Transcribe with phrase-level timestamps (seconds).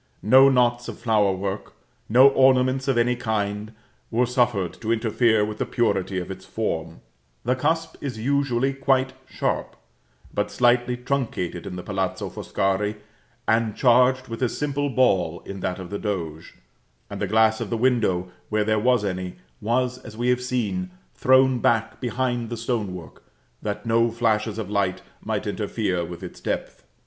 [0.23, 1.73] No knots of flowerwork,
[2.09, 3.71] no ornaments of any kind,
[4.09, 7.01] were suffered to interfere with the purity of its form:
[7.45, 9.75] the cusp is usually quite sharp;
[10.33, 12.95] but slightly truncated in the Palazzo Foscari,
[13.47, 16.55] and charged with a simple ball in that of the Doge;
[17.07, 20.89] and the glass of the window, where there was any, was, as we have seen,
[21.13, 23.21] thrown back behind the stone work,
[23.61, 26.83] that no flashes of light might interfere with its depth.